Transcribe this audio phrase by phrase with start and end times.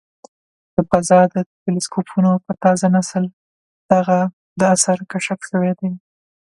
[0.73, 3.23] د فضا د ټیلسکوپونو په تازه نسل
[3.91, 4.19] دغه
[4.59, 5.91] د عصر کشف شوی دی.